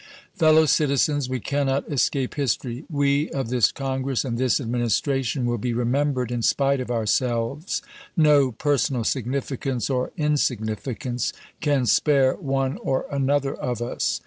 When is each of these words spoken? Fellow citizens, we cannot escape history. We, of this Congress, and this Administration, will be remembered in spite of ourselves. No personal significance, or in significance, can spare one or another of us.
Fellow 0.33 0.65
citizens, 0.65 1.29
we 1.29 1.39
cannot 1.39 1.87
escape 1.87 2.33
history. 2.33 2.85
We, 2.89 3.29
of 3.29 3.49
this 3.49 3.71
Congress, 3.71 4.25
and 4.25 4.35
this 4.35 4.59
Administration, 4.59 5.45
will 5.45 5.59
be 5.59 5.75
remembered 5.75 6.31
in 6.31 6.41
spite 6.41 6.79
of 6.79 6.89
ourselves. 6.89 7.83
No 8.17 8.51
personal 8.51 9.03
significance, 9.03 9.91
or 9.91 10.11
in 10.17 10.37
significance, 10.37 11.33
can 11.59 11.85
spare 11.85 12.33
one 12.33 12.77
or 12.79 13.05
another 13.11 13.53
of 13.53 13.79
us. 13.79 14.19